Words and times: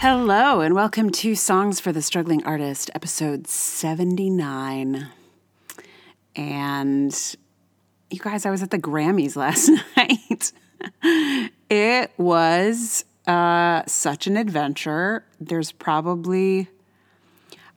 Hello, 0.00 0.62
and 0.62 0.74
welcome 0.74 1.10
to 1.10 1.34
Songs 1.34 1.78
for 1.78 1.92
the 1.92 2.00
Struggling 2.00 2.42
Artist, 2.44 2.90
episode 2.94 3.46
79. 3.46 5.08
And 6.34 7.36
you 8.08 8.18
guys, 8.18 8.46
I 8.46 8.50
was 8.50 8.62
at 8.62 8.70
the 8.70 8.78
Grammys 8.78 9.36
last 9.36 9.70
night. 9.98 10.52
it 11.68 12.12
was 12.16 13.04
uh, 13.26 13.82
such 13.86 14.26
an 14.26 14.38
adventure. 14.38 15.26
There's 15.38 15.70
probably, 15.70 16.68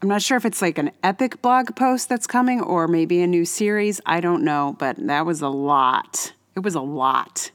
I'm 0.01 0.07
not 0.07 0.21
sure 0.21 0.37
if 0.37 0.45
it's 0.45 0.61
like 0.61 0.77
an 0.77 0.91
epic 1.03 1.41
blog 1.41 1.75
post 1.75 2.07
that's 2.07 2.25
coming 2.25 2.61
or 2.61 2.87
maybe 2.87 3.21
a 3.21 3.27
new 3.27 3.43
series. 3.43 3.99
I 4.05 4.21
don't 4.21 4.45
know, 4.45 4.77
but 4.79 4.95
that 5.07 5.25
was 5.25 5.41
a 5.41 5.49
lot. 5.49 6.31
It 6.55 6.61
was 6.61 6.75
a 6.75 6.79
lot. 6.79 7.51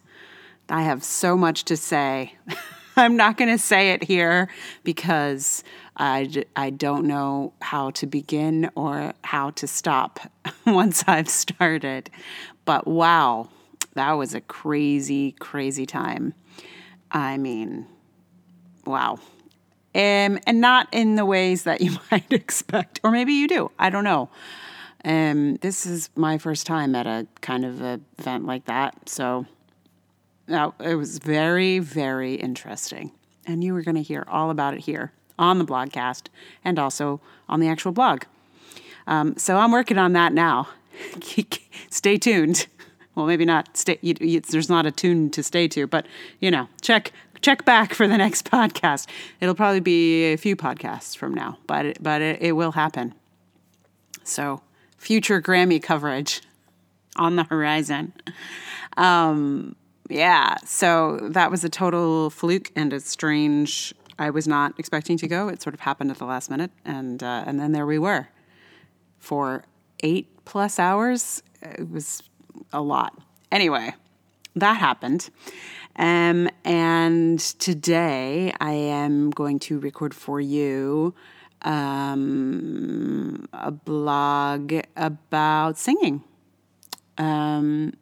I 0.68 0.82
have 0.82 1.02
so 1.02 1.38
much 1.38 1.64
to 1.64 1.76
say. 1.78 2.34
I'm 2.98 3.16
not 3.16 3.36
going 3.36 3.50
to 3.50 3.58
say 3.58 3.92
it 3.92 4.02
here 4.02 4.48
because 4.82 5.62
I, 5.96 6.44
I 6.56 6.70
don't 6.70 7.06
know 7.06 7.52
how 7.62 7.90
to 7.90 8.06
begin 8.06 8.70
or 8.74 9.12
how 9.22 9.50
to 9.50 9.68
stop 9.68 10.18
once 10.66 11.04
I've 11.06 11.28
started. 11.28 12.10
But 12.64 12.88
wow, 12.88 13.50
that 13.94 14.12
was 14.12 14.34
a 14.34 14.40
crazy, 14.40 15.32
crazy 15.32 15.86
time. 15.86 16.34
I 17.12 17.38
mean, 17.38 17.86
wow. 18.84 19.20
Um, 19.94 20.40
and 20.44 20.60
not 20.60 20.88
in 20.90 21.14
the 21.14 21.24
ways 21.24 21.62
that 21.62 21.80
you 21.80 21.98
might 22.10 22.32
expect, 22.32 22.98
or 23.04 23.12
maybe 23.12 23.32
you 23.32 23.46
do. 23.46 23.70
I 23.78 23.90
don't 23.90 24.04
know. 24.04 24.28
Um, 25.04 25.54
this 25.56 25.86
is 25.86 26.10
my 26.16 26.36
first 26.36 26.66
time 26.66 26.96
at 26.96 27.06
a 27.06 27.28
kind 27.42 27.64
of 27.64 27.80
event 27.80 28.44
like 28.44 28.64
that. 28.64 29.08
So 29.08 29.46
now, 30.48 30.74
it 30.80 30.94
was 30.94 31.18
very, 31.18 31.78
very 31.78 32.34
interesting. 32.34 33.12
And 33.46 33.62
you 33.64 33.74
were 33.74 33.82
going 33.82 33.96
to 33.96 34.02
hear 34.02 34.26
all 34.28 34.50
about 34.50 34.74
it 34.74 34.80
here 34.80 35.12
on 35.38 35.58
the 35.58 35.64
blogcast 35.64 36.26
and 36.64 36.78
also 36.78 37.20
on 37.48 37.60
the 37.60 37.68
actual 37.68 37.92
blog. 37.92 38.24
Um, 39.06 39.36
so 39.36 39.56
I'm 39.56 39.72
working 39.72 39.98
on 39.98 40.12
that 40.12 40.32
now. 40.32 40.68
stay 41.90 42.18
tuned. 42.18 42.66
Well, 43.14 43.26
maybe 43.26 43.44
not. 43.44 43.76
Stay. 43.76 43.98
You, 44.00 44.14
you, 44.20 44.40
there's 44.40 44.68
not 44.68 44.86
a 44.86 44.90
tune 44.90 45.30
to 45.30 45.42
stay 45.42 45.66
to, 45.68 45.86
but 45.86 46.06
you 46.40 46.50
know, 46.50 46.68
check 46.80 47.12
check 47.40 47.64
back 47.64 47.94
for 47.94 48.06
the 48.06 48.18
next 48.18 48.44
podcast. 48.50 49.06
It'll 49.40 49.54
probably 49.54 49.80
be 49.80 50.32
a 50.32 50.36
few 50.36 50.56
podcasts 50.56 51.16
from 51.16 51.34
now, 51.34 51.58
but 51.66 51.86
it, 51.86 52.02
but 52.02 52.20
it, 52.20 52.42
it 52.42 52.52
will 52.52 52.72
happen. 52.72 53.14
So 54.24 54.60
future 54.98 55.40
Grammy 55.40 55.82
coverage 55.82 56.42
on 57.16 57.36
the 57.36 57.44
horizon. 57.44 58.12
Um, 58.96 59.74
yeah, 60.08 60.56
so 60.64 61.18
that 61.22 61.50
was 61.50 61.64
a 61.64 61.68
total 61.68 62.30
fluke 62.30 62.70
and 62.74 62.92
a 62.92 63.00
strange. 63.00 63.94
I 64.18 64.30
was 64.30 64.48
not 64.48 64.74
expecting 64.78 65.16
to 65.18 65.28
go. 65.28 65.48
It 65.48 65.62
sort 65.62 65.74
of 65.74 65.80
happened 65.80 66.10
at 66.10 66.18
the 66.18 66.24
last 66.24 66.50
minute, 66.50 66.70
and 66.84 67.22
uh, 67.22 67.44
and 67.46 67.60
then 67.60 67.72
there 67.72 67.86
we 67.86 67.98
were 67.98 68.28
for 69.18 69.64
eight 70.00 70.28
plus 70.44 70.78
hours. 70.78 71.42
It 71.62 71.90
was 71.90 72.22
a 72.72 72.80
lot. 72.80 73.18
Anyway, 73.50 73.94
that 74.56 74.74
happened. 74.74 75.30
Um, 75.96 76.48
and 76.64 77.40
today 77.40 78.52
I 78.60 78.72
am 78.72 79.30
going 79.30 79.58
to 79.60 79.78
record 79.80 80.14
for 80.14 80.40
you 80.40 81.14
um, 81.62 83.48
a 83.52 83.70
blog 83.70 84.74
about 84.96 85.76
singing. 85.76 86.22
Um, 87.16 87.94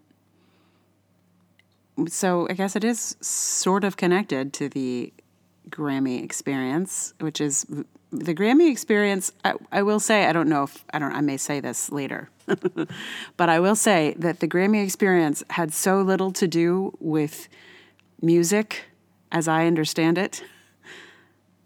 so 2.08 2.46
I 2.48 2.52
guess 2.52 2.76
it 2.76 2.84
is 2.84 3.16
sort 3.20 3.84
of 3.84 3.96
connected 3.96 4.52
to 4.54 4.68
the 4.68 5.12
Grammy 5.70 6.22
experience, 6.22 7.14
which 7.20 7.40
is 7.40 7.66
the 8.10 8.34
Grammy 8.34 8.70
experience. 8.70 9.32
I, 9.44 9.54
I, 9.72 9.82
will 9.82 10.00
say, 10.00 10.26
I 10.26 10.32
don't 10.32 10.48
know 10.48 10.64
if 10.64 10.84
I 10.92 10.98
don't, 10.98 11.12
I 11.12 11.20
may 11.20 11.36
say 11.36 11.60
this 11.60 11.90
later, 11.90 12.30
but 13.36 13.48
I 13.48 13.60
will 13.60 13.76
say 13.76 14.14
that 14.18 14.40
the 14.40 14.48
Grammy 14.48 14.84
experience 14.84 15.42
had 15.50 15.72
so 15.72 16.02
little 16.02 16.32
to 16.32 16.46
do 16.46 16.96
with 17.00 17.48
music 18.20 18.84
as 19.32 19.48
I 19.48 19.66
understand 19.66 20.18
it. 20.18 20.44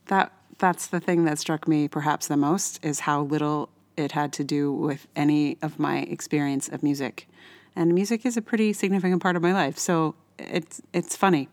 That 0.06 0.32
that's 0.58 0.86
the 0.86 1.00
thing 1.00 1.24
that 1.24 1.38
struck 1.38 1.66
me 1.66 1.88
perhaps 1.88 2.28
the 2.28 2.36
most 2.36 2.84
is 2.84 3.00
how 3.00 3.22
little 3.22 3.70
it 3.96 4.12
had 4.12 4.32
to 4.34 4.44
do 4.44 4.72
with 4.72 5.06
any 5.16 5.58
of 5.62 5.78
my 5.78 5.98
experience 6.00 6.68
of 6.68 6.82
music 6.82 7.28
and 7.76 7.94
music 7.94 8.26
is 8.26 8.36
a 8.36 8.42
pretty 8.42 8.72
significant 8.72 9.22
part 9.22 9.36
of 9.36 9.42
my 9.42 9.52
life. 9.52 9.78
So 9.78 10.14
it's 10.38 10.80
it's 10.92 11.16
funny. 11.16 11.48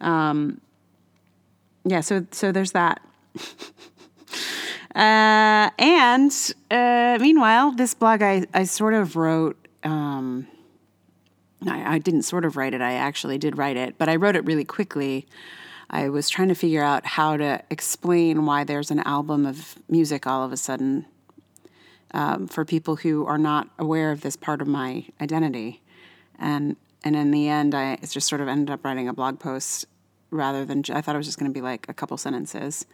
Um, 0.00 0.60
yeah, 1.84 2.00
so 2.00 2.26
so 2.30 2.52
there's 2.52 2.72
that. 2.72 3.00
uh, 4.94 5.70
and 5.78 6.54
uh, 6.70 7.18
meanwhile, 7.20 7.72
this 7.72 7.94
blog 7.94 8.22
I 8.22 8.46
I 8.54 8.64
sort 8.64 8.94
of 8.94 9.16
wrote. 9.16 9.56
Um, 9.84 10.46
I, 11.66 11.94
I 11.94 11.98
didn't 11.98 12.22
sort 12.22 12.44
of 12.44 12.56
write 12.56 12.74
it. 12.74 12.80
I 12.80 12.94
actually 12.94 13.38
did 13.38 13.56
write 13.58 13.76
it, 13.76 13.96
but 13.98 14.08
I 14.08 14.16
wrote 14.16 14.36
it 14.36 14.44
really 14.44 14.64
quickly. 14.64 15.26
I 15.90 16.08
was 16.08 16.30
trying 16.30 16.48
to 16.48 16.54
figure 16.54 16.82
out 16.82 17.04
how 17.04 17.36
to 17.36 17.62
explain 17.70 18.46
why 18.46 18.64
there's 18.64 18.90
an 18.90 19.00
album 19.00 19.44
of 19.44 19.76
music 19.88 20.26
all 20.26 20.42
of 20.42 20.52
a 20.52 20.56
sudden 20.56 21.04
um, 22.14 22.46
for 22.46 22.64
people 22.64 22.96
who 22.96 23.26
are 23.26 23.38
not 23.38 23.68
aware 23.78 24.12
of 24.12 24.20
this 24.20 24.36
part 24.36 24.60
of 24.60 24.68
my 24.68 25.06
identity. 25.20 25.82
And 26.38 26.76
and 27.04 27.16
in 27.16 27.32
the 27.32 27.48
end, 27.48 27.74
I 27.74 27.96
just 27.96 28.28
sort 28.28 28.40
of 28.40 28.48
ended 28.48 28.70
up 28.70 28.84
writing 28.84 29.08
a 29.08 29.12
blog 29.12 29.40
post 29.40 29.86
rather 30.30 30.64
than 30.64 30.82
I 30.90 31.00
thought 31.00 31.14
it 31.14 31.18
was 31.18 31.26
just 31.26 31.38
going 31.38 31.50
to 31.50 31.54
be 31.54 31.60
like 31.60 31.88
a 31.88 31.94
couple 31.94 32.16
sentences, 32.16 32.86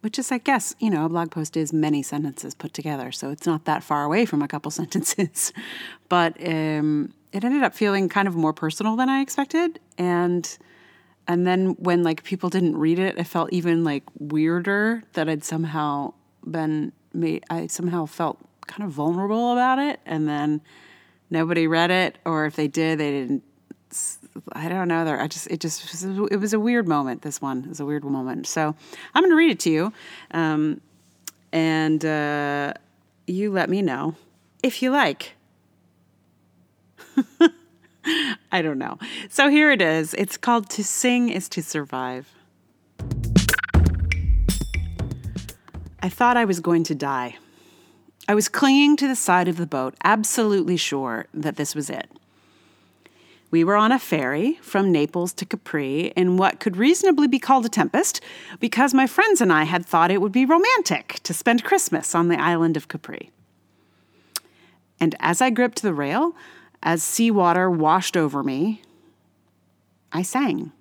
which 0.00 0.18
is, 0.18 0.30
I 0.30 0.38
guess, 0.38 0.74
you 0.78 0.90
know, 0.90 1.04
a 1.04 1.08
blog 1.08 1.30
post 1.30 1.56
is 1.56 1.72
many 1.72 2.02
sentences 2.02 2.54
put 2.54 2.72
together, 2.72 3.10
so 3.12 3.30
it's 3.30 3.46
not 3.46 3.64
that 3.64 3.82
far 3.82 4.04
away 4.04 4.26
from 4.26 4.42
a 4.42 4.48
couple 4.48 4.70
sentences. 4.82 5.52
but 6.08 6.36
um, 6.46 7.12
it 7.32 7.44
ended 7.44 7.62
up 7.62 7.74
feeling 7.74 8.08
kind 8.08 8.28
of 8.28 8.34
more 8.34 8.52
personal 8.52 8.96
than 8.96 9.08
I 9.08 9.20
expected, 9.20 9.80
and 9.98 10.58
and 11.26 11.46
then 11.46 11.70
when 11.78 12.02
like 12.02 12.24
people 12.24 12.48
didn't 12.48 12.76
read 12.76 12.98
it, 12.98 13.18
it 13.18 13.24
felt 13.24 13.52
even 13.52 13.84
like 13.84 14.04
weirder 14.18 15.04
that 15.12 15.28
I'd 15.28 15.44
somehow 15.44 16.14
been 16.44 16.92
made. 17.12 17.44
I 17.50 17.66
somehow 17.66 18.06
felt 18.06 18.38
kind 18.66 18.84
of 18.86 18.92
vulnerable 18.92 19.52
about 19.52 19.78
it, 19.78 20.00
and 20.06 20.28
then 20.28 20.60
nobody 21.30 21.66
read 21.66 21.90
it, 21.90 22.18
or 22.24 22.46
if 22.46 22.56
they 22.56 22.68
did, 22.68 22.98
they 22.98 23.10
didn't. 23.10 23.42
I 24.52 24.68
don't 24.68 24.88
know. 24.88 25.04
There, 25.04 25.20
I 25.20 25.26
just 25.26 25.48
it 25.48 25.60
just 25.60 26.04
it 26.04 26.36
was 26.36 26.52
a 26.52 26.60
weird 26.60 26.86
moment. 26.86 27.22
This 27.22 27.42
one 27.42 27.66
is 27.70 27.80
a 27.80 27.84
weird 27.84 28.04
moment. 28.04 28.46
So 28.46 28.74
I'm 29.14 29.22
going 29.22 29.30
to 29.30 29.36
read 29.36 29.50
it 29.50 29.60
to 29.60 29.70
you, 29.70 29.92
um, 30.30 30.80
and 31.52 32.04
uh, 32.04 32.74
you 33.26 33.50
let 33.50 33.68
me 33.68 33.82
know 33.82 34.14
if 34.62 34.82
you 34.82 34.90
like. 34.90 35.34
I 38.52 38.62
don't 38.62 38.78
know. 38.78 38.98
So 39.28 39.48
here 39.48 39.70
it 39.70 39.82
is. 39.82 40.14
It's 40.14 40.36
called 40.36 40.70
"To 40.70 40.84
Sing 40.84 41.28
Is 41.28 41.48
to 41.50 41.62
Survive." 41.62 42.32
I 46.02 46.08
thought 46.08 46.36
I 46.36 46.46
was 46.46 46.60
going 46.60 46.84
to 46.84 46.94
die. 46.94 47.36
I 48.26 48.34
was 48.34 48.48
clinging 48.48 48.96
to 48.96 49.08
the 49.08 49.16
side 49.16 49.48
of 49.48 49.58
the 49.58 49.66
boat, 49.66 49.94
absolutely 50.02 50.76
sure 50.76 51.26
that 51.34 51.56
this 51.56 51.74
was 51.74 51.90
it. 51.90 52.08
We 53.50 53.64
were 53.64 53.76
on 53.76 53.92
a 53.92 53.98
ferry 53.98 54.58
from 54.62 54.92
Naples 54.92 55.32
to 55.34 55.44
Capri 55.44 56.12
in 56.16 56.36
what 56.36 56.60
could 56.60 56.76
reasonably 56.76 57.26
be 57.26 57.38
called 57.38 57.66
a 57.66 57.68
tempest 57.68 58.20
because 58.60 58.94
my 58.94 59.06
friends 59.06 59.40
and 59.40 59.52
I 59.52 59.64
had 59.64 59.84
thought 59.84 60.10
it 60.10 60.20
would 60.22 60.32
be 60.32 60.46
romantic 60.46 61.20
to 61.24 61.34
spend 61.34 61.64
Christmas 61.64 62.14
on 62.14 62.28
the 62.28 62.40
island 62.40 62.76
of 62.76 62.88
Capri. 62.88 63.30
And 65.00 65.16
as 65.18 65.42
I 65.42 65.50
gripped 65.50 65.82
the 65.82 65.92
rail, 65.92 66.34
as 66.82 67.02
seawater 67.02 67.68
washed 67.70 68.16
over 68.16 68.42
me, 68.42 68.82
I 70.12 70.22
sang. 70.22 70.72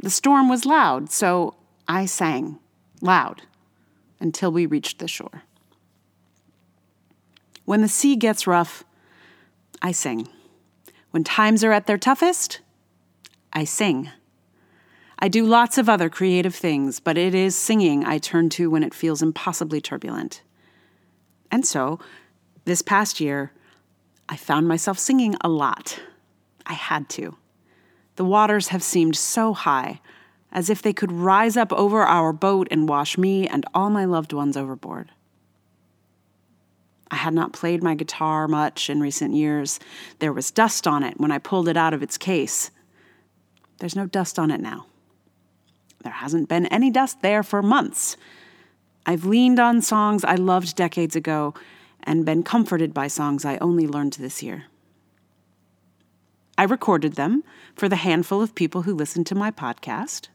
The 0.00 0.10
storm 0.10 0.48
was 0.48 0.66
loud, 0.66 1.10
so 1.10 1.54
I 1.86 2.06
sang 2.06 2.58
loud 3.00 3.42
until 4.20 4.50
we 4.50 4.66
reached 4.66 4.98
the 4.98 5.08
shore. 5.08 5.42
When 7.64 7.82
the 7.82 7.88
sea 7.88 8.16
gets 8.16 8.46
rough, 8.46 8.84
I 9.82 9.92
sing. 9.92 10.28
When 11.10 11.24
times 11.24 11.62
are 11.62 11.72
at 11.72 11.86
their 11.86 11.98
toughest, 11.98 12.60
I 13.52 13.64
sing. 13.64 14.10
I 15.18 15.28
do 15.28 15.44
lots 15.44 15.78
of 15.78 15.88
other 15.88 16.08
creative 16.08 16.54
things, 16.54 17.00
but 17.00 17.18
it 17.18 17.34
is 17.34 17.56
singing 17.56 18.04
I 18.04 18.18
turn 18.18 18.48
to 18.50 18.70
when 18.70 18.82
it 18.82 18.94
feels 18.94 19.22
impossibly 19.22 19.80
turbulent. 19.80 20.42
And 21.50 21.66
so, 21.66 21.98
this 22.64 22.82
past 22.82 23.20
year, 23.20 23.52
I 24.28 24.36
found 24.36 24.68
myself 24.68 24.98
singing 24.98 25.34
a 25.40 25.48
lot. 25.48 25.98
I 26.66 26.74
had 26.74 27.08
to. 27.10 27.36
The 28.16 28.24
waters 28.24 28.68
have 28.68 28.82
seemed 28.82 29.16
so 29.16 29.54
high, 29.54 30.00
as 30.52 30.70
if 30.70 30.82
they 30.82 30.92
could 30.92 31.12
rise 31.12 31.56
up 31.56 31.72
over 31.72 32.02
our 32.02 32.32
boat 32.32 32.68
and 32.70 32.88
wash 32.88 33.18
me 33.18 33.46
and 33.46 33.64
all 33.74 33.90
my 33.90 34.04
loved 34.04 34.32
ones 34.32 34.56
overboard. 34.56 35.10
I 37.10 37.16
had 37.16 37.34
not 37.34 37.52
played 37.52 37.82
my 37.82 37.94
guitar 37.94 38.48
much 38.48 38.90
in 38.90 39.00
recent 39.00 39.34
years. 39.34 39.80
There 40.18 40.32
was 40.32 40.50
dust 40.50 40.86
on 40.86 41.02
it 41.02 41.18
when 41.18 41.30
I 41.30 41.38
pulled 41.38 41.68
it 41.68 41.76
out 41.76 41.94
of 41.94 42.02
its 42.02 42.18
case. 42.18 42.70
There's 43.78 43.96
no 43.96 44.06
dust 44.06 44.38
on 44.38 44.50
it 44.50 44.60
now. 44.60 44.86
There 46.02 46.12
hasn't 46.12 46.48
been 46.48 46.66
any 46.66 46.90
dust 46.90 47.22
there 47.22 47.42
for 47.42 47.62
months. 47.62 48.16
I've 49.06 49.24
leaned 49.24 49.58
on 49.58 49.80
songs 49.80 50.24
I 50.24 50.34
loved 50.34 50.76
decades 50.76 51.16
ago 51.16 51.54
and 52.02 52.24
been 52.24 52.42
comforted 52.42 52.92
by 52.92 53.08
songs 53.08 53.44
I 53.44 53.56
only 53.58 53.86
learned 53.86 54.14
this 54.14 54.42
year. 54.42 54.64
I 56.56 56.64
recorded 56.64 57.14
them 57.14 57.44
for 57.74 57.88
the 57.88 57.96
handful 57.96 58.42
of 58.42 58.54
people 58.54 58.82
who 58.82 58.94
listen 58.94 59.24
to 59.24 59.34
my 59.34 59.50
podcast, 59.50 60.28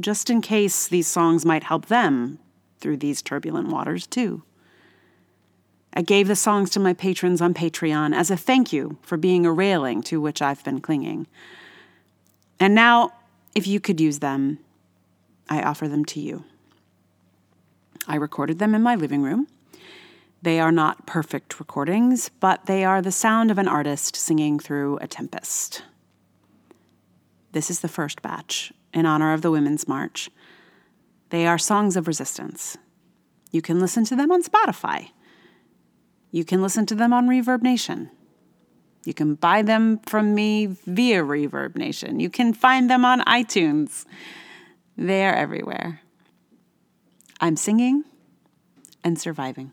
just 0.00 0.30
in 0.30 0.40
case 0.40 0.88
these 0.88 1.06
songs 1.06 1.44
might 1.44 1.64
help 1.64 1.86
them 1.86 2.38
through 2.80 2.96
these 2.96 3.22
turbulent 3.22 3.68
waters, 3.68 4.06
too. 4.06 4.42
I 5.94 6.02
gave 6.02 6.26
the 6.26 6.36
songs 6.36 6.70
to 6.70 6.80
my 6.80 6.94
patrons 6.94 7.42
on 7.42 7.52
Patreon 7.52 8.14
as 8.14 8.30
a 8.30 8.36
thank 8.36 8.72
you 8.72 8.98
for 9.02 9.16
being 9.16 9.44
a 9.44 9.52
railing 9.52 10.02
to 10.04 10.20
which 10.20 10.40
I've 10.40 10.64
been 10.64 10.80
clinging. 10.80 11.26
And 12.58 12.74
now, 12.74 13.12
if 13.54 13.66
you 13.66 13.78
could 13.78 14.00
use 14.00 14.20
them, 14.20 14.58
I 15.48 15.62
offer 15.62 15.88
them 15.88 16.04
to 16.06 16.20
you. 16.20 16.44
I 18.08 18.16
recorded 18.16 18.58
them 18.58 18.74
in 18.74 18.82
my 18.82 18.94
living 18.94 19.22
room. 19.22 19.46
They 20.40 20.58
are 20.58 20.72
not 20.72 21.06
perfect 21.06 21.60
recordings, 21.60 22.30
but 22.40 22.66
they 22.66 22.84
are 22.84 23.02
the 23.02 23.12
sound 23.12 23.50
of 23.50 23.58
an 23.58 23.68
artist 23.68 24.16
singing 24.16 24.58
through 24.58 24.98
a 24.98 25.06
tempest. 25.06 25.82
This 27.52 27.70
is 27.70 27.80
the 27.80 27.88
first 27.88 28.22
batch 28.22 28.72
in 28.92 29.06
honor 29.06 29.32
of 29.32 29.42
the 29.42 29.50
Women's 29.50 29.86
March. 29.86 30.30
They 31.30 31.46
are 31.46 31.58
songs 31.58 31.96
of 31.96 32.06
resistance. 32.06 32.76
You 33.50 33.62
can 33.62 33.78
listen 33.78 34.04
to 34.06 34.16
them 34.16 34.32
on 34.32 34.42
Spotify. 34.42 35.10
You 36.30 36.44
can 36.44 36.62
listen 36.62 36.86
to 36.86 36.94
them 36.94 37.12
on 37.12 37.28
Reverb 37.28 37.62
Nation. 37.62 38.10
You 39.04 39.12
can 39.14 39.34
buy 39.34 39.62
them 39.62 39.98
from 40.06 40.34
me 40.34 40.66
via 40.66 41.22
Reverb 41.22 41.76
Nation. 41.76 42.20
You 42.20 42.30
can 42.30 42.54
find 42.54 42.88
them 42.88 43.04
on 43.04 43.20
iTunes. 43.22 44.06
They 44.96 45.26
are 45.26 45.34
everywhere. 45.34 46.00
I'm 47.40 47.56
singing 47.56 48.04
and 49.02 49.18
surviving. 49.18 49.72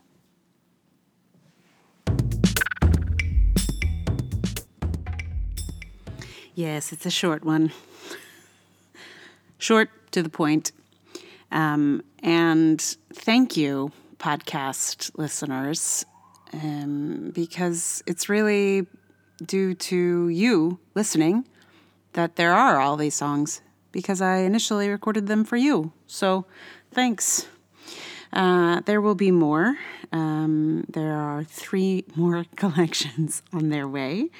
Yes, 6.54 6.92
it's 6.92 7.06
a 7.06 7.10
short 7.10 7.44
one. 7.44 7.72
Short 9.58 9.90
to 10.12 10.22
the 10.22 10.28
point. 10.28 10.72
Um, 11.52 12.02
and 12.22 12.80
thank 13.12 13.56
you, 13.56 13.92
podcast 14.18 15.10
listeners, 15.16 16.04
um, 16.52 17.30
because 17.34 18.02
it's 18.06 18.28
really 18.28 18.86
due 19.44 19.74
to 19.74 20.28
you 20.28 20.78
listening 20.94 21.46
that 22.12 22.36
there 22.36 22.52
are 22.52 22.80
all 22.80 22.96
these 22.96 23.14
songs 23.14 23.62
because 23.92 24.20
I 24.20 24.38
initially 24.38 24.88
recorded 24.88 25.26
them 25.26 25.44
for 25.44 25.56
you. 25.56 25.92
So 26.06 26.46
thanks. 26.92 27.46
Uh, 28.32 28.80
there 28.86 29.00
will 29.00 29.16
be 29.16 29.30
more. 29.30 29.76
Um, 30.12 30.84
there 30.88 31.14
are 31.16 31.42
three 31.44 32.04
more 32.16 32.44
collections 32.56 33.42
on 33.52 33.70
their 33.70 33.88
way, 33.88 34.30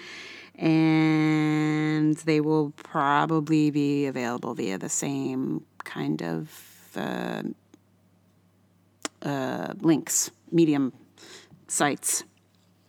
and 0.61 2.17
they 2.19 2.41
will 2.41 2.71
probably 2.77 3.71
be 3.71 4.05
available 4.07 4.55
via 4.55 4.77
the 4.77 4.91
same 4.91 5.65
kind 5.85 6.23
of 6.23 6.93
uh, 6.95 7.43
uh, 9.23 9.73
links, 9.81 10.31
medium 10.53 10.93
sites. 11.67 12.25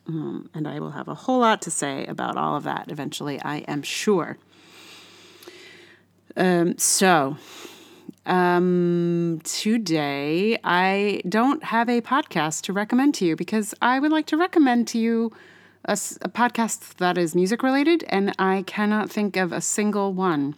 Um, 0.06 0.50
and 0.54 0.68
I 0.68 0.82
will 0.82 0.92
have 0.92 1.08
a 1.08 1.16
whole 1.16 1.40
lot 1.40 1.62
to 1.62 1.72
say 1.72 2.06
about 2.08 2.36
all 2.36 2.58
of 2.58 2.64
that 2.64 2.92
eventually, 2.92 3.40
I 3.42 3.60
am 3.60 3.84
sure. 3.84 4.38
Um, 6.36 6.78
so, 6.78 7.38
um, 8.26 9.40
today 9.44 10.58
I 10.64 11.22
don't 11.28 11.64
have 11.64 11.88
a 11.88 12.02
podcast 12.02 12.64
to 12.64 12.74
recommend 12.74 13.16
to 13.16 13.26
you 13.26 13.38
because 13.38 13.74
I 13.82 14.00
would 14.00 14.12
like 14.12 14.26
to 14.28 14.38
recommend 14.38 14.90
to 14.90 14.98
you 14.98 15.32
a, 15.86 15.94
a 15.94 16.30
podcast 16.30 16.98
that 16.98 17.18
is 17.18 17.36
music 17.36 17.64
related, 17.64 18.04
and 18.10 18.34
I 18.38 18.64
cannot 18.64 19.10
think 19.10 19.36
of 19.38 19.52
a 19.52 19.62
single 19.62 20.14
one 20.14 20.56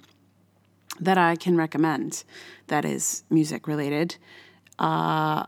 that 1.00 1.18
I 1.18 1.36
can 1.36 1.58
recommend 1.58 2.24
that 2.68 2.86
is 2.86 3.24
music 3.30 3.68
related. 3.68 4.18
Uh, 4.78 5.46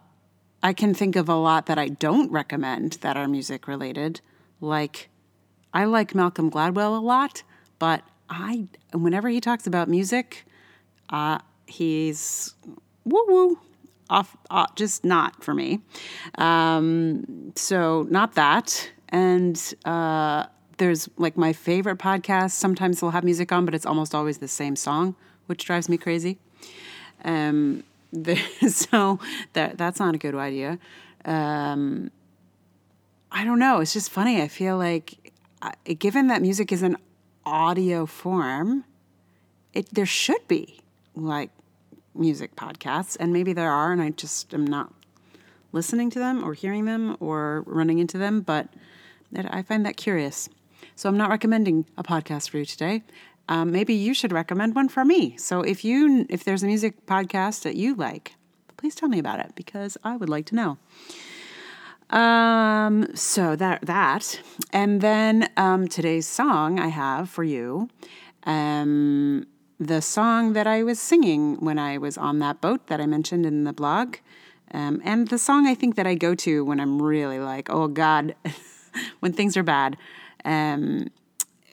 I 0.63 0.73
can 0.73 0.93
think 0.93 1.15
of 1.15 1.29
a 1.29 1.35
lot 1.35 1.67
that 1.67 1.77
I 1.77 1.89
don't 1.89 2.31
recommend 2.31 2.93
that 3.01 3.17
are 3.17 3.27
music 3.27 3.67
related. 3.67 4.21
Like, 4.61 5.09
I 5.73 5.85
like 5.85 6.15
Malcolm 6.15 6.49
Gladwell 6.49 6.97
a 6.97 7.01
lot, 7.01 7.43
but 7.77 8.01
I, 8.29 8.67
whenever 8.93 9.29
he 9.29 9.39
talks 9.39 9.67
about 9.67 9.87
music, 9.87 10.45
uh, 11.09 11.39
he's 11.67 12.55
woo 13.03 13.25
woo 13.27 13.59
off, 14.09 14.35
off, 14.49 14.75
just 14.75 15.05
not 15.05 15.43
for 15.43 15.53
me. 15.53 15.81
Um, 16.37 17.53
so 17.55 18.07
not 18.09 18.33
that. 18.35 18.89
And 19.15 19.73
uh, 19.85 20.47
there's 20.77 21.07
like 21.15 21.37
my 21.37 21.53
favorite 21.53 21.99
podcast. 21.99 22.51
Sometimes 22.51 22.99
they'll 22.99 23.11
have 23.11 23.23
music 23.23 23.49
on, 23.53 23.63
but 23.63 23.73
it's 23.73 23.85
almost 23.85 24.13
always 24.13 24.39
the 24.39 24.47
same 24.49 24.75
song, 24.75 25.15
which 25.45 25.63
drives 25.63 25.87
me 25.87 25.95
crazy. 25.95 26.37
Um, 27.23 27.85
so 28.67 29.17
that 29.53 29.77
that's 29.77 30.01
not 30.01 30.15
a 30.15 30.17
good 30.17 30.35
idea. 30.35 30.79
Um, 31.23 32.11
I 33.31 33.45
don't 33.45 33.57
know. 33.57 33.79
It's 33.79 33.93
just 33.93 34.11
funny. 34.11 34.41
I 34.41 34.49
feel 34.49 34.77
like, 34.77 35.31
uh, 35.61 35.71
given 35.97 36.27
that 36.27 36.41
music 36.41 36.73
is 36.73 36.83
an 36.83 36.97
audio 37.45 38.05
form, 38.05 38.83
it 39.73 39.87
there 39.93 40.05
should 40.05 40.45
be 40.49 40.81
like 41.15 41.51
music 42.13 42.57
podcasts, 42.57 43.15
and 43.17 43.31
maybe 43.31 43.53
there 43.53 43.71
are, 43.71 43.93
and 43.93 44.01
I 44.01 44.09
just 44.09 44.53
am 44.53 44.67
not 44.67 44.93
listening 45.71 46.09
to 46.09 46.19
them 46.19 46.43
or 46.43 46.53
hearing 46.53 46.83
them 46.83 47.15
or 47.21 47.63
running 47.65 47.99
into 47.99 48.17
them, 48.17 48.41
but 48.41 48.67
I 49.51 49.61
find 49.61 49.85
that 49.85 49.97
curious. 49.97 50.49
So 50.95 51.09
I'm 51.09 51.17
not 51.17 51.29
recommending 51.29 51.85
a 51.97 52.03
podcast 52.03 52.49
for 52.49 52.57
you 52.57 52.65
today. 52.65 53.03
Um, 53.47 53.71
maybe 53.71 53.93
you 53.93 54.13
should 54.13 54.31
recommend 54.31 54.75
one 54.75 54.89
for 54.89 55.05
me. 55.05 55.37
So 55.37 55.61
if 55.61 55.83
you 55.85 56.25
if 56.29 56.43
there's 56.43 56.63
a 56.63 56.67
music 56.67 57.05
podcast 57.05 57.63
that 57.63 57.75
you 57.75 57.95
like, 57.95 58.35
please 58.77 58.95
tell 58.95 59.09
me 59.09 59.19
about 59.19 59.39
it 59.39 59.53
because 59.55 59.97
I 60.03 60.15
would 60.15 60.29
like 60.29 60.45
to 60.47 60.55
know. 60.55 60.77
Um, 62.09 63.07
so 63.15 63.55
that 63.55 63.81
that, 63.85 64.39
and 64.71 65.01
then 65.01 65.49
um, 65.57 65.87
today's 65.87 66.27
song 66.27 66.79
I 66.79 66.87
have 66.87 67.29
for 67.29 67.43
you. 67.43 67.89
Um, 68.43 69.47
the 69.79 70.01
song 70.01 70.53
that 70.53 70.67
I 70.67 70.83
was 70.83 70.99
singing 70.99 71.57
when 71.57 71.77
I 71.77 71.97
was 71.97 72.17
on 72.17 72.39
that 72.39 72.61
boat 72.61 72.87
that 72.87 73.01
I 73.01 73.05
mentioned 73.05 73.45
in 73.45 73.63
the 73.63 73.73
blog. 73.73 74.17
Um, 74.71 75.01
and 75.03 75.27
the 75.27 75.37
song 75.37 75.67
I 75.67 75.75
think 75.75 75.95
that 75.95 76.07
I 76.07 76.15
go 76.15 76.35
to 76.35 76.63
when 76.63 76.79
I'm 76.79 77.01
really 77.01 77.39
like, 77.39 77.69
oh 77.69 77.87
God, 77.87 78.35
when 79.19 79.33
things 79.33 79.57
are 79.57 79.63
bad. 79.63 79.97
Um, 80.43 81.09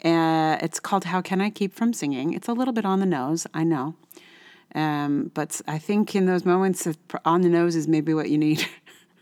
uh, 0.05 0.59
it's 0.61 0.81
called 0.81 1.05
How 1.05 1.21
Can 1.21 1.41
I 1.41 1.50
Keep 1.50 1.75
From 1.75 1.93
Singing? 1.93 2.33
It's 2.33 2.49
a 2.49 2.52
little 2.52 2.75
bit 2.75 2.85
on 2.85 3.00
the 3.00 3.07
nose, 3.07 3.47
I 3.55 3.64
know. 3.64 3.95
Um, 4.75 5.31
but 5.35 5.61
I 5.69 5.79
think 5.79 6.14
in 6.17 6.26
those 6.26 6.45
moments, 6.45 6.88
on 7.25 7.43
the 7.43 7.49
nose 7.49 7.76
is 7.76 7.87
maybe 7.87 8.14
what 8.14 8.31
you 8.31 8.38
need. 8.38 8.67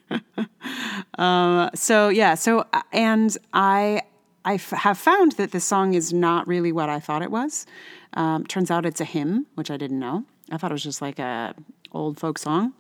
uh, 1.19 1.71
so, 1.75 2.09
yeah, 2.09 2.35
so, 2.35 2.67
uh, 2.73 2.83
and 2.93 3.37
I, 3.53 4.03
I 4.45 4.55
f- 4.55 4.71
have 4.71 4.97
found 4.97 5.33
that 5.33 5.51
this 5.51 5.65
song 5.65 5.95
is 5.95 6.13
not 6.13 6.47
really 6.47 6.73
what 6.73 6.89
I 6.89 7.01
thought 7.01 7.23
it 7.23 7.31
was. 7.31 7.67
Um, 8.15 8.47
turns 8.47 8.71
out 8.71 8.87
it's 8.87 9.01
a 9.01 9.05
hymn, 9.05 9.47
which 9.55 9.71
I 9.71 9.77
didn't 9.77 9.99
know. 9.99 10.25
I 10.51 10.57
thought 10.57 10.71
it 10.71 10.75
was 10.75 10.83
just 10.83 11.03
like 11.03 11.19
a 11.19 11.55
old 11.93 12.19
folk 12.19 12.39
song. 12.39 12.73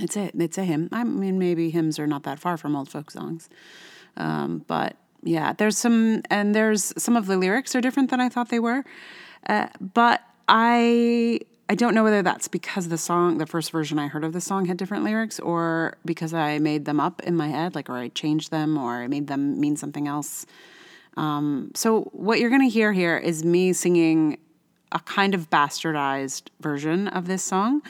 It's 0.00 0.16
a 0.16 0.30
it's 0.34 0.58
a 0.58 0.64
hymn. 0.64 0.88
I 0.90 1.04
mean, 1.04 1.38
maybe 1.38 1.70
hymns 1.70 1.98
are 1.98 2.06
not 2.06 2.24
that 2.24 2.40
far 2.40 2.56
from 2.56 2.74
old 2.74 2.88
folk 2.88 3.10
songs, 3.10 3.48
um, 4.16 4.64
but 4.66 4.96
yeah, 5.22 5.52
there's 5.52 5.78
some 5.78 6.22
and 6.30 6.54
there's 6.54 6.92
some 6.96 7.16
of 7.16 7.26
the 7.26 7.36
lyrics 7.36 7.74
are 7.74 7.80
different 7.80 8.10
than 8.10 8.20
I 8.20 8.28
thought 8.28 8.48
they 8.48 8.60
were. 8.60 8.84
Uh, 9.48 9.68
but 9.80 10.22
I 10.48 11.40
I 11.68 11.74
don't 11.74 11.94
know 11.94 12.04
whether 12.04 12.22
that's 12.22 12.46
because 12.46 12.88
the 12.88 12.98
song, 12.98 13.38
the 13.38 13.46
first 13.46 13.70
version 13.70 13.98
I 13.98 14.08
heard 14.08 14.22
of 14.22 14.34
the 14.34 14.40
song 14.40 14.66
had 14.66 14.76
different 14.76 15.02
lyrics, 15.02 15.40
or 15.40 15.96
because 16.04 16.34
I 16.34 16.58
made 16.58 16.84
them 16.84 17.00
up 17.00 17.22
in 17.22 17.36
my 17.36 17.48
head, 17.48 17.74
like 17.74 17.88
or 17.88 17.96
I 17.96 18.08
changed 18.08 18.50
them, 18.50 18.76
or 18.76 19.02
I 19.02 19.08
made 19.08 19.28
them 19.28 19.58
mean 19.58 19.76
something 19.76 20.06
else. 20.06 20.44
Um, 21.16 21.70
so, 21.74 22.02
what 22.12 22.38
you're 22.38 22.50
going 22.50 22.62
to 22.62 22.68
hear 22.68 22.92
here 22.92 23.16
is 23.16 23.44
me 23.44 23.72
singing 23.72 24.38
a 24.92 25.00
kind 25.00 25.34
of 25.34 25.48
bastardized 25.48 26.48
version 26.60 27.08
of 27.08 27.26
this 27.26 27.42
song. 27.42 27.82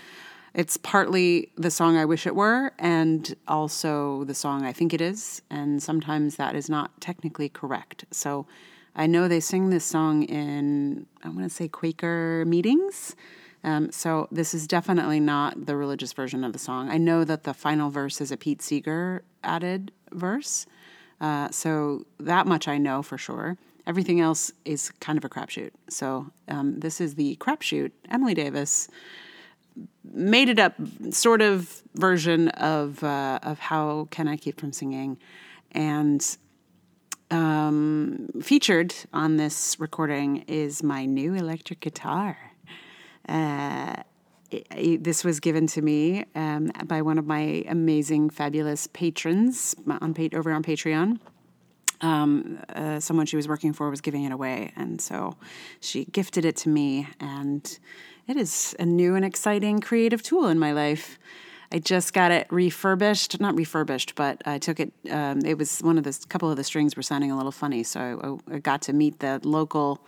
It's 0.54 0.76
partly 0.76 1.50
the 1.56 1.70
song 1.70 1.96
I 1.96 2.04
wish 2.04 2.26
it 2.26 2.34
were, 2.34 2.72
and 2.78 3.34
also 3.48 4.24
the 4.24 4.34
song 4.34 4.64
I 4.64 4.72
think 4.72 4.94
it 4.94 5.00
is, 5.00 5.42
and 5.50 5.82
sometimes 5.82 6.36
that 6.36 6.54
is 6.54 6.70
not 6.70 7.00
technically 7.00 7.48
correct. 7.48 8.04
So, 8.10 8.46
I 8.96 9.08
know 9.08 9.26
they 9.26 9.40
sing 9.40 9.70
this 9.70 9.84
song 9.84 10.22
in, 10.22 11.06
I 11.24 11.28
want 11.28 11.42
to 11.42 11.50
say, 11.50 11.66
Quaker 11.66 12.44
meetings. 12.46 13.16
Um, 13.64 13.90
so, 13.90 14.28
this 14.30 14.54
is 14.54 14.68
definitely 14.68 15.18
not 15.18 15.66
the 15.66 15.76
religious 15.76 16.12
version 16.12 16.44
of 16.44 16.52
the 16.52 16.60
song. 16.60 16.88
I 16.88 16.98
know 16.98 17.24
that 17.24 17.42
the 17.42 17.54
final 17.54 17.90
verse 17.90 18.20
is 18.20 18.30
a 18.30 18.36
Pete 18.36 18.62
Seeger 18.62 19.24
added 19.42 19.90
verse. 20.12 20.66
Uh, 21.20 21.50
so 21.50 22.04
that 22.18 22.46
much 22.46 22.68
I 22.68 22.78
know 22.78 23.02
for 23.02 23.18
sure. 23.18 23.56
Everything 23.86 24.20
else 24.20 24.52
is 24.64 24.90
kind 25.00 25.18
of 25.18 25.24
a 25.24 25.28
crapshoot. 25.28 25.70
So 25.88 26.30
um, 26.48 26.80
this 26.80 27.00
is 27.00 27.14
the 27.14 27.36
crapshoot, 27.36 27.92
Emily 28.10 28.34
Davis, 28.34 28.88
made 30.04 30.48
it 30.48 30.58
up 30.58 30.74
sort 31.10 31.42
of 31.42 31.82
version 31.94 32.48
of 32.48 33.02
uh, 33.02 33.38
of 33.42 33.58
how 33.58 34.08
can 34.10 34.28
I 34.28 34.36
keep 34.36 34.60
from 34.60 34.72
singing, 34.72 35.18
and 35.72 36.36
um, 37.30 38.28
featured 38.42 38.94
on 39.12 39.36
this 39.36 39.78
recording 39.80 40.44
is 40.46 40.82
my 40.82 41.04
new 41.04 41.34
electric 41.34 41.80
guitar. 41.80 42.36
Uh, 43.28 43.96
this 44.70 45.24
was 45.24 45.40
given 45.40 45.66
to 45.66 45.82
me 45.82 46.24
um, 46.34 46.70
by 46.84 47.02
one 47.02 47.18
of 47.18 47.26
my 47.26 47.64
amazing, 47.68 48.30
fabulous 48.30 48.86
patrons 48.88 49.74
on 49.88 50.14
over 50.34 50.52
on 50.52 50.62
Patreon. 50.62 51.18
Um, 52.00 52.60
uh, 52.74 53.00
someone 53.00 53.26
she 53.26 53.36
was 53.36 53.48
working 53.48 53.72
for 53.72 53.88
was 53.88 54.00
giving 54.00 54.24
it 54.24 54.32
away, 54.32 54.72
and 54.76 55.00
so 55.00 55.36
she 55.80 56.04
gifted 56.04 56.44
it 56.44 56.56
to 56.56 56.68
me, 56.68 57.08
and 57.18 57.78
it 58.26 58.36
is 58.36 58.74
a 58.78 58.86
new 58.86 59.14
and 59.14 59.24
exciting 59.24 59.80
creative 59.80 60.22
tool 60.22 60.48
in 60.48 60.58
my 60.58 60.72
life. 60.72 61.18
I 61.72 61.78
just 61.78 62.12
got 62.12 62.30
it 62.30 62.46
refurbished, 62.50 63.40
not 63.40 63.56
refurbished, 63.56 64.14
but 64.14 64.42
I 64.46 64.58
took 64.58 64.78
it. 64.78 64.92
Um, 65.10 65.40
it 65.44 65.58
was 65.58 65.80
one 65.80 65.98
of 65.98 66.04
the 66.04 66.16
couple 66.28 66.50
of 66.50 66.56
the 66.56 66.64
strings 66.64 66.96
were 66.96 67.02
sounding 67.02 67.32
a 67.32 67.36
little 67.36 67.52
funny, 67.52 67.82
so 67.82 68.40
I, 68.50 68.54
I 68.54 68.58
got 68.60 68.82
to 68.82 68.92
meet 68.92 69.18
the 69.18 69.40
local 69.42 70.00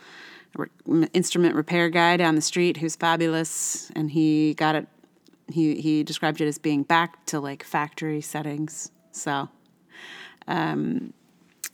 re- 0.57 1.09
instrument 1.13 1.55
repair 1.55 1.89
guy 1.89 2.17
down 2.17 2.37
the 2.37 2.41
street, 2.41 2.77
who's 2.77 2.95
fabulous, 2.95 3.91
and 3.97 4.11
he 4.11 4.55
got 4.55 4.77
it. 4.77 4.87
He 5.51 5.81
he 5.81 6.05
described 6.05 6.41
it 6.41 6.47
as 6.47 6.59
being 6.59 6.83
back 6.83 7.25
to 7.27 7.41
like 7.41 7.63
factory 7.65 8.21
settings. 8.21 8.91
So, 9.11 9.49
um, 10.47 11.13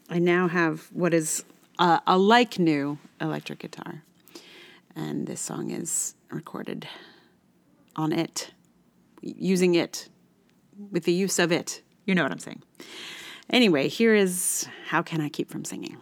I 0.09 0.19
now 0.19 0.49
have 0.49 0.89
what 0.93 1.13
is 1.13 1.45
a, 1.79 2.01
a 2.07 2.19
like 2.19 2.59
new 2.59 2.99
electric 3.21 3.61
guitar, 3.61 4.03
and 4.95 5.27
this 5.27 5.41
song 5.41 5.71
is 5.71 6.15
recorded 6.31 6.87
on 7.97 8.13
it 8.13 8.53
using 9.23 9.75
it 9.75 10.09
with 10.91 11.05
the 11.05 11.13
use 11.13 11.39
of 11.39 11.53
it. 11.53 11.83
You 12.07 12.15
know 12.15 12.23
what 12.23 12.33
I'm 12.33 12.39
saying. 12.39 12.63
Anyway, 13.51 13.89
here 13.89 14.15
is 14.15 14.67
How 14.87 15.03
Can 15.03 15.21
I 15.21 15.29
Keep 15.29 15.51
From 15.51 15.65
Singing? 15.65 15.97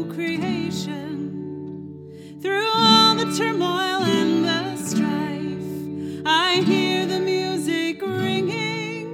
turmoil 3.35 4.01
and 4.03 4.43
the 4.43 4.75
strife, 4.75 6.23
I 6.25 6.63
hear 6.65 7.05
the 7.05 7.19
music 7.19 8.01
ringing. 8.01 9.07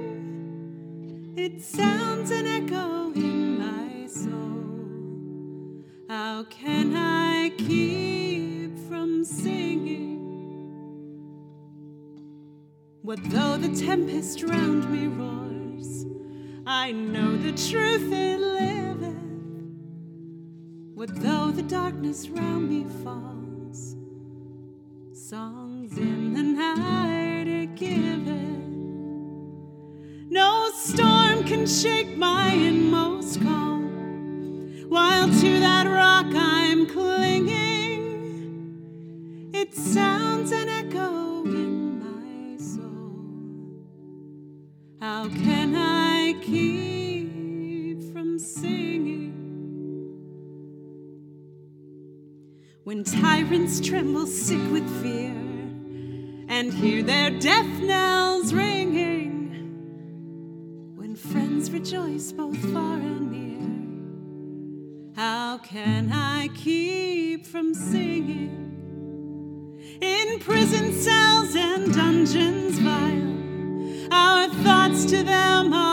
It 1.36 1.60
sounds 1.60 2.30
an 2.30 2.46
echo 2.46 3.12
in 3.12 3.58
my 3.58 4.06
soul. 4.06 5.84
How 6.08 6.44
can 6.44 6.96
I 6.96 7.50
keep 7.58 8.78
from 8.88 9.22
singing? 9.22 10.16
What 13.02 13.18
though 13.24 13.58
the 13.58 13.74
tempest 13.76 14.42
round 14.42 14.90
me 14.90 15.08
roars? 15.08 16.06
I 16.66 16.92
know 16.92 17.36
the 17.36 17.52
truth 17.52 18.10
it 18.10 18.40
liveth. 18.40 19.14
What 20.94 21.14
though 21.16 21.50
the 21.50 21.62
darkness 21.62 22.30
round 22.30 22.70
me 22.70 22.86
falls? 23.04 23.45
Songs 25.28 25.98
in 25.98 26.34
the 26.34 26.42
night 26.44 27.48
are 27.48 27.66
given. 27.74 28.62
No 30.30 30.70
storm 30.72 31.42
can 31.42 31.66
shake 31.66 32.16
my 32.16 32.52
inmost 32.52 33.42
calm, 33.42 34.84
while 34.88 35.26
to 35.26 35.58
that 35.58 35.88
rock 35.88 36.32
I'm 36.32 36.86
clinging. 36.86 38.30
It 39.52 39.74
sounds 39.74 40.52
an 40.52 40.68
echo 40.68 41.42
in 41.42 41.98
my 41.98 42.56
soul. 42.58 43.18
How 45.00 45.28
can 45.28 45.74
I 45.74 46.34
keep 46.40 46.95
When 52.86 53.02
tyrants 53.02 53.80
tremble 53.80 54.28
sick 54.28 54.60
with 54.70 54.88
fear 55.02 55.34
and 56.48 56.72
hear 56.72 57.02
their 57.02 57.30
death 57.30 57.66
knells 57.82 58.54
ringing, 58.54 59.50
when 60.94 61.16
friends 61.16 61.72
rejoice 61.72 62.30
both 62.30 62.56
far 62.72 62.98
and 62.98 63.32
near, 63.32 65.16
how 65.16 65.58
can 65.58 66.12
I 66.12 66.46
keep 66.54 67.44
from 67.44 67.74
singing? 67.74 68.62
In 70.00 70.38
prison 70.38 70.92
cells 70.92 71.56
and 71.56 71.92
dungeons 71.92 72.78
vile, 72.78 74.14
our 74.14 74.48
thoughts 74.62 75.06
to 75.06 75.24
them 75.24 75.72
are 75.72 75.85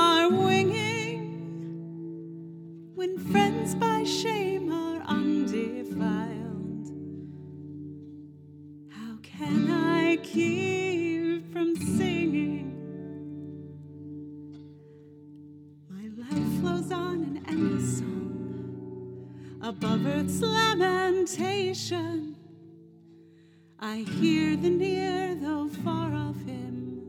I 23.86 23.98
hear 23.98 24.56
the 24.56 24.70
near, 24.70 25.36
though 25.36 25.68
far 25.68 26.14
of 26.14 26.38
him, 26.46 27.02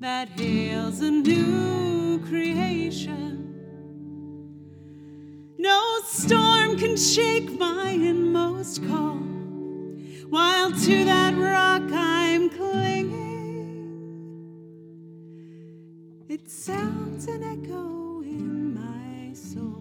that 0.00 0.28
hails 0.30 1.02
a 1.02 1.10
new 1.10 2.20
creation. 2.26 3.54
No 5.58 6.00
storm 6.06 6.78
can 6.78 6.96
shake 6.96 7.50
my 7.58 7.90
inmost 7.90 8.82
calm, 8.88 10.26
while 10.30 10.72
to 10.72 11.04
that 11.04 11.34
rock 11.34 11.82
I'm 11.92 12.48
clinging. 12.48 13.20
It 16.30 16.50
sounds 16.50 17.26
an 17.26 17.42
echo 17.42 18.22
in 18.22 18.72
my 18.72 19.34
soul. 19.34 19.71